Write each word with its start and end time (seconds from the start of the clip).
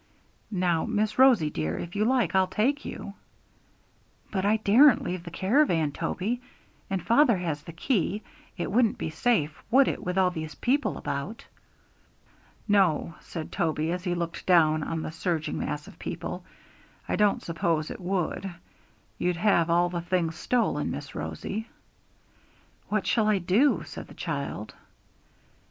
Now, 0.49 0.83
Miss 0.85 1.19
Rosie 1.19 1.51
dear, 1.51 1.77
if 1.77 1.95
you 1.95 2.05
like 2.05 2.33
I'll 2.33 2.47
take 2.47 2.83
you.' 2.85 3.13
'But 4.31 4.45
I 4.45 4.57
daren't 4.57 5.03
leave 5.03 5.21
the 5.23 5.29
caravan, 5.29 5.91
Toby, 5.91 6.41
and 6.89 7.03
father 7.05 7.37
has 7.37 7.61
the 7.61 7.71
key; 7.71 8.23
it 8.57 8.71
wouldn't 8.71 8.97
be 8.97 9.11
safe, 9.11 9.61
would 9.69 9.87
it, 9.87 10.03
with 10.03 10.17
all 10.17 10.31
these 10.31 10.55
people 10.55 10.97
about?' 10.97 11.45
'No' 12.67 13.13
said 13.19 13.51
Toby, 13.51 13.91
as 13.91 14.03
he 14.03 14.15
looked 14.15 14.47
down 14.47 14.81
on 14.81 15.03
the 15.03 15.11
surging 15.11 15.59
mass 15.59 15.85
of 15.87 15.99
people, 15.99 16.43
'I 17.07 17.15
don't 17.17 17.43
suppose 17.43 17.91
it 17.91 18.01
would; 18.01 18.51
you'd 19.19 19.37
have 19.37 19.69
all 19.69 19.91
your 19.91 20.01
things 20.01 20.35
stolen, 20.35 20.89
Miss 20.89 21.13
Rosie.' 21.13 21.67
'What 22.87 23.05
shall 23.05 23.27
I 23.27 23.37
do?' 23.37 23.83
said 23.85 24.07
the 24.07 24.15
child. 24.15 24.73